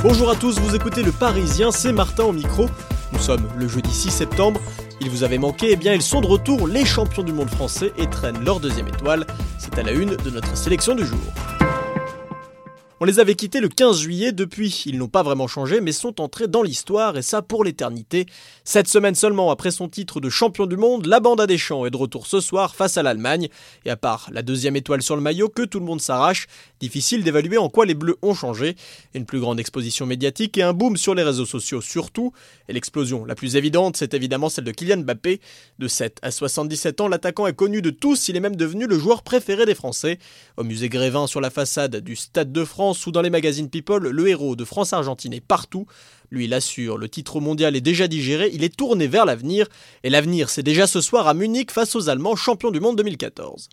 Bonjour 0.00 0.30
à 0.30 0.36
tous, 0.36 0.60
vous 0.60 0.76
écoutez 0.76 1.02
Le 1.02 1.10
Parisien, 1.10 1.72
c'est 1.72 1.92
Martin 1.92 2.22
au 2.22 2.32
micro. 2.32 2.66
Nous 3.12 3.18
sommes 3.18 3.48
le 3.56 3.66
jeudi 3.66 3.90
6 3.90 4.10
septembre. 4.10 4.60
Il 5.00 5.10
vous 5.10 5.24
avait 5.24 5.38
manqué, 5.38 5.70
eh 5.72 5.76
bien 5.76 5.92
ils 5.92 6.02
sont 6.02 6.20
de 6.20 6.26
retour, 6.28 6.68
les 6.68 6.84
champions 6.84 7.24
du 7.24 7.32
monde 7.32 7.50
français, 7.50 7.92
et 7.96 8.08
traînent 8.08 8.44
leur 8.44 8.60
deuxième 8.60 8.86
étoile. 8.86 9.26
C'est 9.58 9.76
à 9.76 9.82
la 9.82 9.90
une 9.90 10.14
de 10.14 10.30
notre 10.30 10.56
sélection 10.56 10.94
du 10.94 11.04
jour. 11.04 11.18
On 13.00 13.04
les 13.04 13.20
avait 13.20 13.36
quittés 13.36 13.60
le 13.60 13.68
15 13.68 14.00
juillet, 14.00 14.32
depuis 14.32 14.82
ils 14.84 14.98
n'ont 14.98 15.06
pas 15.06 15.22
vraiment 15.22 15.46
changé 15.46 15.80
mais 15.80 15.92
sont 15.92 16.20
entrés 16.20 16.48
dans 16.48 16.64
l'histoire 16.64 17.16
et 17.16 17.22
ça 17.22 17.42
pour 17.42 17.62
l'éternité. 17.62 18.26
Cette 18.64 18.88
semaine 18.88 19.14
seulement 19.14 19.52
après 19.52 19.70
son 19.70 19.88
titre 19.88 20.18
de 20.20 20.28
champion 20.28 20.66
du 20.66 20.76
monde, 20.76 21.06
la 21.06 21.20
bande 21.20 21.40
à 21.40 21.46
Deschamps 21.46 21.86
est 21.86 21.90
de 21.90 21.96
retour 21.96 22.26
ce 22.26 22.40
soir 22.40 22.74
face 22.74 22.96
à 22.96 23.04
l'Allemagne 23.04 23.50
et 23.84 23.90
à 23.90 23.96
part 23.96 24.28
la 24.32 24.42
deuxième 24.42 24.74
étoile 24.74 25.00
sur 25.00 25.14
le 25.14 25.22
maillot 25.22 25.48
que 25.48 25.62
tout 25.62 25.78
le 25.78 25.84
monde 25.84 26.00
s'arrache, 26.00 26.48
difficile 26.80 27.22
d'évaluer 27.22 27.56
en 27.56 27.68
quoi 27.68 27.86
les 27.86 27.94
Bleus 27.94 28.16
ont 28.20 28.34
changé. 28.34 28.74
Une 29.14 29.26
plus 29.26 29.38
grande 29.38 29.60
exposition 29.60 30.04
médiatique 30.04 30.58
et 30.58 30.62
un 30.64 30.72
boom 30.72 30.96
sur 30.96 31.14
les 31.14 31.22
réseaux 31.22 31.46
sociaux 31.46 31.80
surtout. 31.80 32.32
Et 32.68 32.72
l'explosion 32.72 33.24
la 33.24 33.36
plus 33.36 33.54
évidente, 33.54 33.96
c'est 33.96 34.12
évidemment 34.12 34.48
celle 34.48 34.64
de 34.64 34.72
Kylian 34.72 35.02
Mbappé. 35.04 35.40
De 35.78 35.86
7 35.86 36.18
à 36.22 36.32
77 36.32 37.00
ans, 37.00 37.06
l'attaquant 37.06 37.46
est 37.46 37.54
connu 37.54 37.80
de 37.80 37.90
tous, 37.90 38.28
il 38.28 38.36
est 38.36 38.40
même 38.40 38.56
devenu 38.56 38.88
le 38.88 38.98
joueur 38.98 39.22
préféré 39.22 39.66
des 39.66 39.76
Français. 39.76 40.18
Au 40.56 40.64
musée 40.64 40.88
Grévin 40.88 41.28
sur 41.28 41.40
la 41.40 41.50
façade 41.50 41.98
du 41.98 42.16
Stade 42.16 42.50
de 42.50 42.64
France, 42.64 42.87
ou 43.06 43.12
dans 43.12 43.22
les 43.22 43.30
magazines 43.30 43.68
People, 43.68 44.08
le 44.08 44.28
héros 44.28 44.56
de 44.56 44.64
France-Argentine 44.64 45.32
est 45.32 45.40
partout. 45.40 45.86
Lui, 46.30 46.44
il 46.44 46.54
assure, 46.54 46.98
le 46.98 47.08
titre 47.08 47.40
mondial 47.40 47.76
est 47.76 47.80
déjà 47.80 48.08
digéré, 48.08 48.50
il 48.52 48.64
est 48.64 48.76
tourné 48.76 49.06
vers 49.06 49.24
l'avenir, 49.24 49.66
et 50.04 50.10
l'avenir, 50.10 50.50
c'est 50.50 50.62
déjà 50.62 50.86
ce 50.86 51.00
soir 51.00 51.26
à 51.26 51.34
Munich 51.34 51.70
face 51.70 51.96
aux 51.96 52.08
Allemands 52.08 52.36
champions 52.36 52.70
du 52.70 52.80
monde 52.80 52.96
2014. 52.96 53.68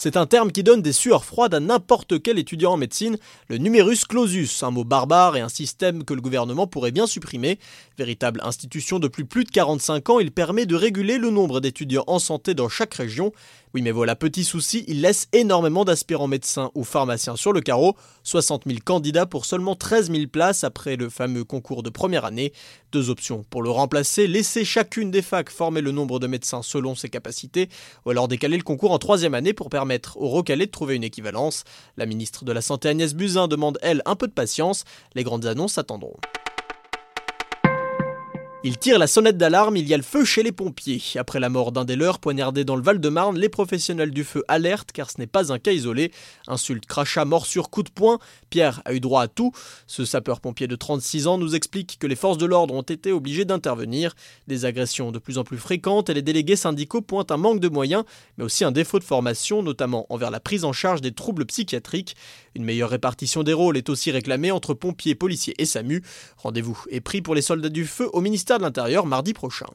C'est 0.00 0.16
un 0.16 0.26
terme 0.26 0.52
qui 0.52 0.62
donne 0.62 0.80
des 0.80 0.92
sueurs 0.92 1.24
froides 1.24 1.54
à 1.54 1.58
n'importe 1.58 2.22
quel 2.22 2.38
étudiant 2.38 2.74
en 2.74 2.76
médecine, 2.76 3.18
le 3.48 3.58
numerus 3.58 4.04
clausus, 4.04 4.62
un 4.62 4.70
mot 4.70 4.84
barbare 4.84 5.36
et 5.36 5.40
un 5.40 5.48
système 5.48 6.04
que 6.04 6.14
le 6.14 6.20
gouvernement 6.20 6.68
pourrait 6.68 6.92
bien 6.92 7.08
supprimer. 7.08 7.58
Véritable 7.98 8.40
institution 8.44 9.00
depuis 9.00 9.24
plus 9.24 9.42
de 9.42 9.50
45 9.50 10.10
ans, 10.10 10.20
il 10.20 10.30
permet 10.30 10.66
de 10.66 10.76
réguler 10.76 11.18
le 11.18 11.30
nombre 11.30 11.58
d'étudiants 11.60 12.04
en 12.06 12.20
santé 12.20 12.54
dans 12.54 12.68
chaque 12.68 12.94
région. 12.94 13.32
Oui 13.74 13.82
mais 13.82 13.90
voilà, 13.90 14.14
petit 14.14 14.44
souci, 14.44 14.84
il 14.86 15.02
laisse 15.02 15.26
énormément 15.32 15.84
d'aspirants 15.84 16.28
médecins 16.28 16.70
ou 16.74 16.84
pharmaciens 16.84 17.36
sur 17.36 17.52
le 17.52 17.60
carreau, 17.60 17.96
60 18.22 18.62
000 18.66 18.78
candidats 18.84 19.26
pour 19.26 19.44
seulement 19.44 19.74
13 19.74 20.10
000 20.12 20.28
places 20.28 20.62
après 20.62 20.94
le 20.94 21.10
fameux 21.10 21.44
concours 21.44 21.82
de 21.82 21.90
première 21.90 22.24
année. 22.24 22.52
Deux 22.92 23.10
options 23.10 23.44
pour 23.50 23.62
le 23.62 23.68
remplacer, 23.68 24.26
laisser 24.26 24.64
chacune 24.64 25.10
des 25.10 25.22
facs 25.22 25.50
former 25.50 25.82
le 25.82 25.90
nombre 25.90 26.18
de 26.18 26.26
médecins 26.26 26.62
selon 26.62 26.94
ses 26.94 27.10
capacités, 27.10 27.68
ou 28.06 28.10
alors 28.10 28.28
décaler 28.28 28.56
le 28.56 28.62
concours 28.62 28.92
en 28.92 28.98
troisième 28.98 29.34
année 29.34 29.52
pour 29.52 29.68
permettre 29.68 29.87
aux 30.16 30.28
recalés 30.28 30.66
de 30.66 30.70
trouver 30.70 30.96
une 30.96 31.04
équivalence. 31.04 31.64
La 31.96 32.06
ministre 32.06 32.44
de 32.44 32.52
la 32.52 32.60
Santé 32.60 32.88
Agnès 32.88 33.14
Buzyn 33.14 33.48
demande, 33.48 33.78
elle, 33.82 34.02
un 34.06 34.16
peu 34.16 34.26
de 34.26 34.32
patience, 34.32 34.84
les 35.14 35.24
grandes 35.24 35.46
annonces 35.46 35.78
attendront. 35.78 36.16
Il 38.68 38.76
tire 38.76 38.98
la 38.98 39.06
sonnette 39.06 39.38
d'alarme, 39.38 39.78
il 39.78 39.88
y 39.88 39.94
a 39.94 39.96
le 39.96 40.02
feu 40.02 40.26
chez 40.26 40.42
les 40.42 40.52
pompiers. 40.52 41.00
Après 41.16 41.40
la 41.40 41.48
mort 41.48 41.72
d'un 41.72 41.86
des 41.86 41.96
leurs 41.96 42.18
poignardé 42.18 42.66
dans 42.66 42.76
le 42.76 42.82
Val-de-Marne, 42.82 43.38
les 43.38 43.48
professionnels 43.48 44.10
du 44.10 44.24
feu 44.24 44.44
alertent 44.46 44.92
car 44.92 45.10
ce 45.10 45.16
n'est 45.16 45.26
pas 45.26 45.54
un 45.54 45.58
cas 45.58 45.72
isolé. 45.72 46.12
Insulte, 46.48 46.84
crachat, 46.84 47.24
morsure, 47.24 47.70
coup 47.70 47.82
de 47.82 47.88
poing, 47.88 48.18
Pierre 48.50 48.82
a 48.84 48.92
eu 48.92 49.00
droit 49.00 49.22
à 49.22 49.26
tout. 49.26 49.52
Ce 49.86 50.04
sapeur-pompier 50.04 50.66
de 50.66 50.76
36 50.76 51.28
ans 51.28 51.38
nous 51.38 51.54
explique 51.54 51.98
que 51.98 52.06
les 52.06 52.14
forces 52.14 52.36
de 52.36 52.44
l'ordre 52.44 52.74
ont 52.74 52.82
été 52.82 53.10
obligées 53.10 53.46
d'intervenir. 53.46 54.14
Des 54.48 54.66
agressions 54.66 55.12
de 55.12 55.18
plus 55.18 55.38
en 55.38 55.44
plus 55.44 55.56
fréquentes 55.56 56.10
et 56.10 56.14
les 56.14 56.20
délégués 56.20 56.54
syndicaux 56.54 57.00
pointent 57.00 57.32
un 57.32 57.38
manque 57.38 57.60
de 57.60 57.70
moyens, 57.70 58.04
mais 58.36 58.44
aussi 58.44 58.64
un 58.64 58.70
défaut 58.70 58.98
de 58.98 59.04
formation, 59.04 59.62
notamment 59.62 60.04
envers 60.10 60.30
la 60.30 60.40
prise 60.40 60.66
en 60.66 60.74
charge 60.74 61.00
des 61.00 61.12
troubles 61.12 61.46
psychiatriques. 61.46 62.16
Une 62.58 62.64
meilleure 62.64 62.90
répartition 62.90 63.44
des 63.44 63.52
rôles 63.52 63.76
est 63.76 63.88
aussi 63.88 64.10
réclamée 64.10 64.50
entre 64.50 64.74
pompiers, 64.74 65.14
policiers 65.14 65.54
et 65.58 65.64
SAMU. 65.64 66.02
Rendez-vous 66.38 66.76
est 66.90 67.00
pris 67.00 67.22
pour 67.22 67.36
les 67.36 67.40
soldats 67.40 67.68
du 67.68 67.86
feu 67.86 68.10
au 68.12 68.20
ministère 68.20 68.58
de 68.58 68.64
l'Intérieur 68.64 69.06
mardi 69.06 69.32
prochain. 69.32 69.66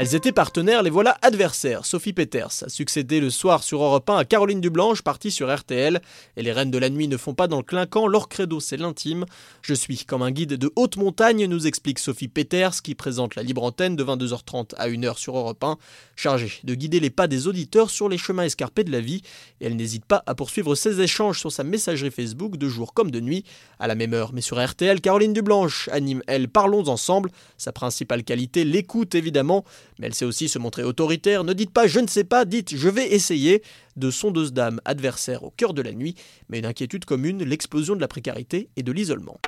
Elles 0.00 0.14
étaient 0.14 0.32
partenaires, 0.32 0.82
les 0.82 0.88
voilà 0.88 1.18
adversaires. 1.20 1.84
Sophie 1.84 2.14
Peters 2.14 2.64
a 2.64 2.70
succédé 2.70 3.20
le 3.20 3.28
soir 3.28 3.62
sur 3.62 3.82
Europe 3.82 4.08
1 4.08 4.16
à 4.16 4.24
Caroline 4.24 4.62
Dublanche, 4.62 5.02
partie 5.02 5.30
sur 5.30 5.54
RTL. 5.54 6.00
Et 6.38 6.42
les 6.42 6.52
reines 6.52 6.70
de 6.70 6.78
la 6.78 6.88
nuit 6.88 7.06
ne 7.06 7.18
font 7.18 7.34
pas 7.34 7.48
dans 7.48 7.58
le 7.58 7.62
clinquant, 7.62 8.06
leur 8.06 8.30
credo 8.30 8.60
c'est 8.60 8.78
l'intime. 8.78 9.26
Je 9.60 9.74
suis 9.74 10.06
comme 10.06 10.22
un 10.22 10.30
guide 10.30 10.54
de 10.54 10.72
haute 10.74 10.96
montagne, 10.96 11.44
nous 11.44 11.66
explique 11.66 11.98
Sophie 11.98 12.28
Peters, 12.28 12.80
qui 12.80 12.94
présente 12.94 13.34
la 13.34 13.42
libre 13.42 13.62
antenne 13.62 13.94
de 13.94 14.02
22h30 14.02 14.74
à 14.78 14.88
1h 14.88 15.18
sur 15.18 15.36
Europe 15.36 15.62
1, 15.62 15.76
chargée 16.16 16.50
de 16.64 16.74
guider 16.74 16.98
les 16.98 17.10
pas 17.10 17.26
des 17.26 17.46
auditeurs 17.46 17.90
sur 17.90 18.08
les 18.08 18.16
chemins 18.16 18.44
escarpés 18.44 18.84
de 18.84 18.92
la 18.92 19.00
vie. 19.00 19.20
Et 19.60 19.66
elle 19.66 19.76
n'hésite 19.76 20.06
pas 20.06 20.22
à 20.24 20.34
poursuivre 20.34 20.76
ses 20.76 21.02
échanges 21.02 21.38
sur 21.38 21.52
sa 21.52 21.62
messagerie 21.62 22.10
Facebook 22.10 22.56
de 22.56 22.70
jour 22.70 22.94
comme 22.94 23.10
de 23.10 23.20
nuit. 23.20 23.44
À 23.78 23.86
la 23.86 23.96
même 23.96 24.14
heure, 24.14 24.32
mais 24.32 24.40
sur 24.40 24.64
RTL, 24.64 25.02
Caroline 25.02 25.34
Dublanche 25.34 25.90
anime, 25.92 26.22
elle, 26.26 26.48
Parlons 26.48 26.88
ensemble. 26.88 27.30
Sa 27.58 27.72
principale 27.72 28.24
qualité, 28.24 28.64
l'écoute 28.64 29.14
évidemment 29.14 29.62
mais 30.00 30.06
elle 30.06 30.14
sait 30.14 30.24
aussi 30.24 30.48
se 30.48 30.58
montrer 30.58 30.82
autoritaire. 30.82 31.44
Ne 31.44 31.52
dites 31.52 31.72
pas 31.72 31.86
je 31.86 32.00
ne 32.00 32.08
sais 32.08 32.24
pas, 32.24 32.44
dites 32.44 32.74
je 32.74 32.88
vais 32.88 33.12
essayer. 33.12 33.62
De 33.96 34.10
sondeuse 34.10 34.52
d'âme 34.52 34.80
adversaire 34.86 35.44
au 35.44 35.50
cœur 35.50 35.74
de 35.74 35.82
la 35.82 35.92
nuit, 35.92 36.14
mais 36.48 36.60
une 36.60 36.66
inquiétude 36.66 37.04
commune, 37.04 37.44
l'explosion 37.44 37.94
de 37.94 38.00
la 38.00 38.08
précarité 38.08 38.70
et 38.76 38.82
de 38.82 38.92
l'isolement. 38.92 39.38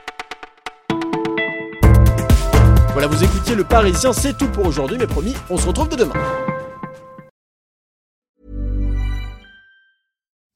Voilà, 2.93 3.07
vous 3.07 3.25
écoutiez 3.25 3.55
Le 3.55 3.65
Parisien, 3.65 4.13
c'est 4.13 4.37
tout 4.37 4.49
pour 4.49 4.67
aujourd'hui, 4.67 4.99
mais 4.99 5.07
promis, 5.07 5.33
on 5.49 5.57
se 5.57 5.67
retrouve 5.67 5.89
de 5.89 5.97
demain. 5.97 6.13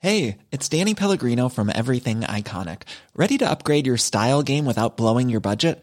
Hey, 0.01 0.37
it's 0.53 0.69
Danny 0.69 0.95
Pellegrino 0.95 1.49
from 1.49 1.71
Everything 1.75 2.21
Iconic. 2.21 2.83
Ready 3.17 3.39
to 3.39 3.49
upgrade 3.49 3.87
your 3.87 3.97
style 3.97 4.43
game 4.43 4.67
without 4.67 4.99
blowing 4.99 5.31
your 5.31 5.41
budget? 5.41 5.83